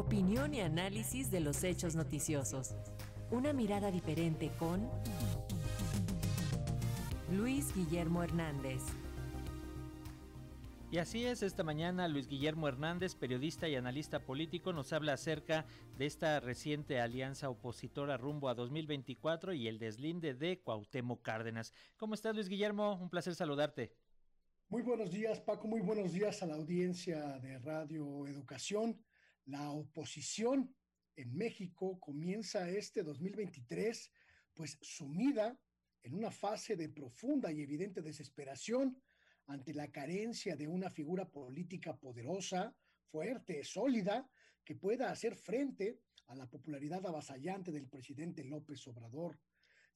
[0.00, 2.74] Opinión y análisis de los hechos noticiosos.
[3.30, 4.88] Una mirada diferente con
[7.30, 8.80] Luis Guillermo Hernández.
[10.90, 15.66] Y así es, esta mañana Luis Guillermo Hernández, periodista y analista político, nos habla acerca
[15.98, 21.74] de esta reciente alianza opositora rumbo a 2024 y el deslinde de Cuauhtémoc Cárdenas.
[21.98, 22.94] ¿Cómo estás, Luis Guillermo?
[22.94, 23.94] Un placer saludarte.
[24.70, 25.68] Muy buenos días, Paco.
[25.68, 28.96] Muy buenos días a la audiencia de Radio Educación.
[29.50, 30.72] La oposición
[31.16, 34.12] en México comienza este 2023
[34.54, 35.58] pues sumida
[36.04, 39.02] en una fase de profunda y evidente desesperación
[39.46, 42.76] ante la carencia de una figura política poderosa,
[43.10, 44.30] fuerte, sólida,
[44.64, 49.40] que pueda hacer frente a la popularidad avasallante del presidente López Obrador.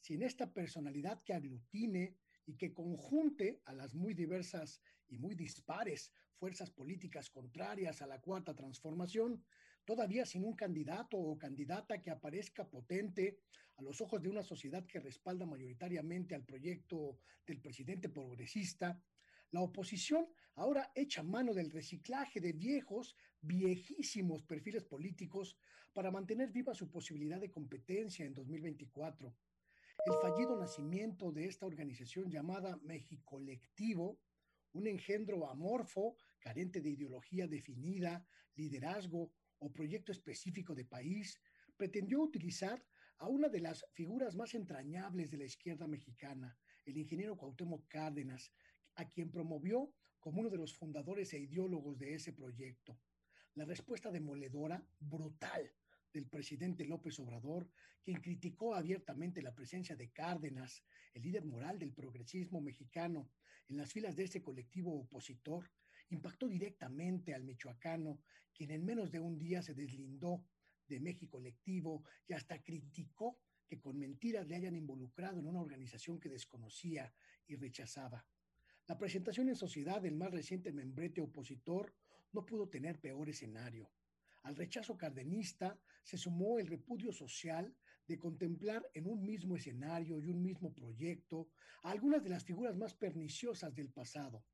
[0.00, 6.12] Sin esta personalidad que aglutine y que conjunte a las muy diversas y muy dispares
[6.36, 9.42] fuerzas políticas contrarias a la cuarta transformación,
[9.84, 13.38] todavía sin un candidato o candidata que aparezca potente
[13.76, 19.00] a los ojos de una sociedad que respalda mayoritariamente al proyecto del presidente progresista,
[19.50, 25.56] la oposición ahora echa mano del reciclaje de viejos, viejísimos perfiles políticos
[25.92, 29.32] para mantener viva su posibilidad de competencia en 2024.
[30.06, 34.20] El fallido nacimiento de esta organización llamada México Colectivo,
[34.72, 41.40] un engendro amorfo, carente de ideología definida, liderazgo o proyecto específico de país,
[41.76, 42.84] pretendió utilizar
[43.18, 48.52] a una de las figuras más entrañables de la izquierda mexicana, el ingeniero Cuauhtémoc Cárdenas,
[48.96, 53.00] a quien promovió como uno de los fundadores e ideólogos de ese proyecto.
[53.54, 55.72] La respuesta demoledora, brutal,
[56.14, 57.68] del presidente López Obrador,
[58.02, 63.30] quien criticó abiertamente la presencia de Cárdenas, el líder moral del progresismo mexicano,
[63.68, 65.70] en las filas de ese colectivo opositor,
[66.10, 68.20] impactó directamente al michoacano,
[68.54, 70.46] quien en menos de un día se deslindó
[70.86, 76.20] de México Colectivo y hasta criticó que con mentiras le hayan involucrado en una organización
[76.20, 77.12] que desconocía
[77.46, 78.24] y rechazaba.
[78.86, 81.92] La presentación en sociedad del más reciente membrete opositor
[82.32, 83.90] no pudo tener peor escenario.
[84.44, 87.74] Al rechazo cardenista se sumó el repudio social
[88.06, 91.48] de contemplar en un mismo escenario y un mismo proyecto
[91.82, 94.44] a algunas de las figuras más perniciosas del pasado,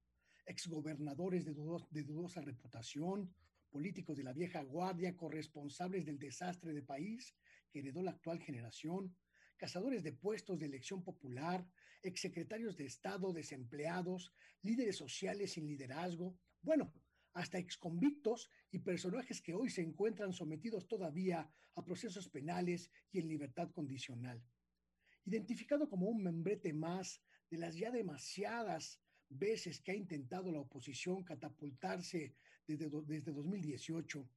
[0.46, 1.54] exgobernadores de,
[1.90, 3.34] de dudosa reputación,
[3.68, 7.34] políticos de la vieja guardia, corresponsables del desastre de país
[7.72, 9.16] que heredó la actual generación,
[9.56, 11.66] cazadores de puestos de elección popular,
[12.02, 16.92] exsecretarios de Estado desempleados, líderes sociales sin liderazgo, bueno,
[17.34, 23.28] hasta exconvictos y personajes que hoy se encuentran sometidos todavía a procesos penales y en
[23.28, 24.42] libertad condicional.
[25.24, 31.22] Identificado como un membrete más de las ya demasiadas veces que ha intentado la oposición
[31.22, 32.34] catapultarse
[32.66, 34.28] desde, desde 2018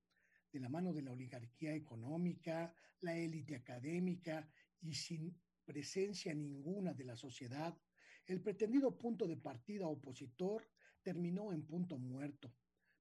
[0.51, 4.47] de la mano de la oligarquía económica, la élite académica
[4.81, 7.75] y sin presencia ninguna de la sociedad,
[8.27, 10.69] el pretendido punto de partida opositor
[11.01, 12.53] terminó en punto muerto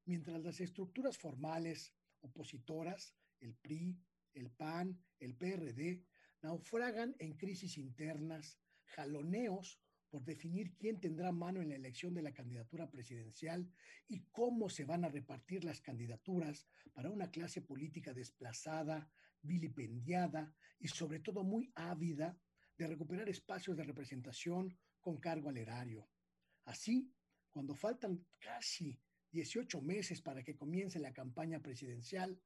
[0.04, 3.98] mientras las estructuras formales opositoras, el PRI,
[4.34, 6.04] el PAN, el PRD,
[6.42, 12.34] naufragan en crisis internas, jaloneos por definir quién tendrá mano en la elección de la
[12.34, 13.66] candidatura presidencial
[14.08, 20.88] y cómo se van a repartir las candidaturas para una clase política desplazada, vilipendiada y
[20.88, 22.38] sobre todo muy ávida
[22.76, 26.08] de recuperar espacios de representación con cargo al erario.
[26.64, 27.10] Así,
[27.50, 29.00] cuando faltan casi
[29.32, 32.38] 18 meses para que comience la campaña presidencial,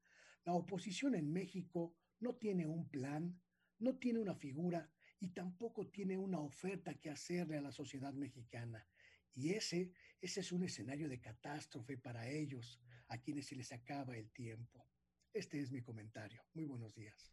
[0.44, 3.38] la oposición en México no tiene un plan,
[3.78, 8.86] no tiene una figura y tampoco tiene una oferta que hacerle a la sociedad mexicana.
[9.34, 14.16] Y ese, ese es un escenario de catástrofe para ellos, a quienes se les acaba
[14.16, 14.86] el tiempo.
[15.32, 16.42] Este es mi comentario.
[16.54, 17.32] Muy buenos días.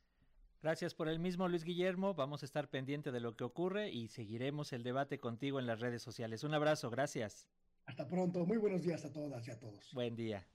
[0.61, 2.13] Gracias por el mismo, Luis Guillermo.
[2.13, 5.81] Vamos a estar pendiente de lo que ocurre y seguiremos el debate contigo en las
[5.81, 6.43] redes sociales.
[6.43, 7.47] Un abrazo, gracias.
[7.85, 8.45] Hasta pronto.
[8.45, 9.93] Muy buenos días a todas y a todos.
[9.93, 10.45] Buen día.